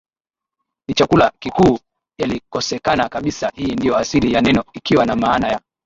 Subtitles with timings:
[0.89, 1.79] ni chakula kikuu
[2.19, 5.61] yalikosekana kabisa Hii ndio asili ya neno ikiwa na maana ya